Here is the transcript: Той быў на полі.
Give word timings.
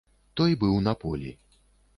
Той 0.41 0.55
быў 0.63 0.81
на 0.87 0.95
полі. 1.05 1.31